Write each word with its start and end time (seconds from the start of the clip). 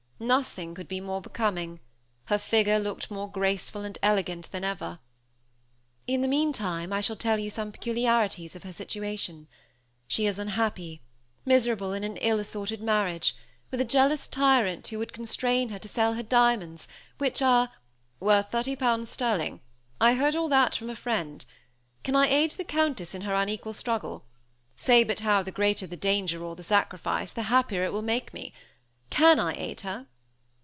Nothing 0.23 0.75
could 0.75 0.87
be 0.87 1.01
more 1.01 1.19
becoming; 1.19 1.79
her 2.25 2.37
figure 2.37 2.77
looked 2.77 3.09
more 3.09 3.27
graceful 3.29 3.83
and 3.83 3.97
elegant 4.03 4.51
than 4.51 4.63
ever. 4.63 4.99
"In 6.05 6.21
the 6.21 6.27
meantime 6.27 6.93
I 6.93 7.01
shall 7.01 7.15
tell 7.15 7.39
you 7.39 7.49
some 7.49 7.71
peculiarities 7.71 8.55
of 8.55 8.61
her 8.61 8.71
situation. 8.71 9.47
She 10.07 10.27
is 10.27 10.37
unhappy; 10.37 11.01
miserable 11.43 11.91
in 11.91 12.03
an 12.03 12.17
ill 12.17 12.37
assorted 12.39 12.83
marriage, 12.83 13.35
with 13.71 13.81
a 13.81 13.83
jealous 13.83 14.27
tyrant 14.27 14.87
who 14.89 14.97
now 14.97 14.99
would 14.99 15.13
constrain 15.13 15.69
her 15.69 15.79
to 15.79 15.87
sell 15.87 16.13
her 16.13 16.21
diamonds, 16.21 16.87
which 17.17 17.41
are" 17.41 17.71
"Worth 18.19 18.51
thirty 18.51 18.75
thousand 18.75 18.99
pounds 18.99 19.09
sterling. 19.09 19.59
I 19.99 20.13
heard 20.13 20.35
all 20.35 20.49
that 20.49 20.75
from 20.75 20.91
a 20.91 20.95
friend. 20.95 21.43
Can 22.03 22.15
I 22.15 22.27
aid 22.27 22.51
the 22.51 22.63
Countess 22.63 23.15
in 23.15 23.23
her 23.23 23.33
unequal 23.33 23.73
struggle? 23.73 24.27
Say 24.75 25.03
but 25.03 25.21
how 25.21 25.41
the 25.41 25.51
greater 25.51 25.87
the 25.87 25.97
danger 25.97 26.43
or 26.43 26.55
the 26.55 26.61
sacrifice, 26.61 27.31
the 27.31 27.41
happier 27.49 27.91
will 27.91 27.99
it 28.01 28.13
make 28.13 28.35
me. 28.35 28.53
Can 29.09 29.39
I 29.39 29.55
aid 29.57 29.81
her?" 29.81 30.05